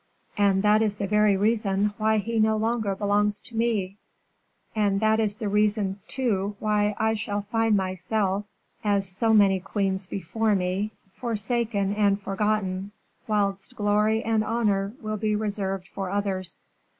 [0.35, 3.97] "And that is the very reason why he no longer belongs to me;
[4.75, 8.45] and that is the reason, too, why I shall find myself,
[8.83, 12.93] as so many queens before me, forsaken and forgotten,
[13.27, 16.63] whilst glory and honors will be reserved for others.